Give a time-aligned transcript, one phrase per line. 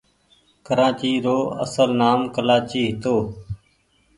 [0.65, 3.15] ڪرآچي رو اسل نآم ڪلآچي هيتو۔